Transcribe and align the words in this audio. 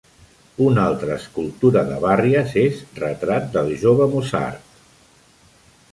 Una 0.67 0.85
altra 0.91 1.17
escultura 1.23 1.83
de 1.91 1.99
Barrias 2.07 2.57
és 2.63 2.81
"Retrat 3.03 3.47
del 3.59 3.73
jove 3.85 4.09
Mozart". 4.15 4.85